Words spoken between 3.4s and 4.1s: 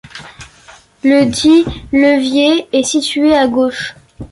gauche.